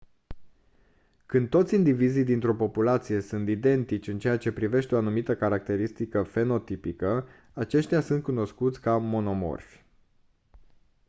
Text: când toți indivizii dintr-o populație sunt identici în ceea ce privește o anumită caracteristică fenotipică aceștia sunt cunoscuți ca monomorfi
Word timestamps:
când 1.25 1.49
toți 1.49 1.73
indivizii 1.75 2.23
dintr-o 2.23 2.55
populație 2.55 3.21
sunt 3.21 3.47
identici 3.47 4.07
în 4.07 4.19
ceea 4.19 4.37
ce 4.37 4.51
privește 4.51 4.95
o 4.95 4.97
anumită 4.97 5.35
caracteristică 5.35 6.23
fenotipică 6.23 7.27
aceștia 7.53 8.01
sunt 8.01 8.23
cunoscuți 8.23 8.81
ca 8.81 8.97
monomorfi 8.97 9.83